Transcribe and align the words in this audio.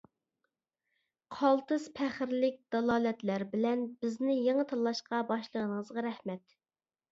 قالتىس 1.35 1.85
پەخىرلىك 1.99 2.57
دالالەتلەر 2.77 3.47
بىلەن 3.53 3.85
بىزنى 4.07 4.41
يېڭى 4.41 4.67
تاللاشقا 4.75 5.23
باشلىغىنىڭىزغا 5.31 6.09
رەھمەت! 6.11 6.61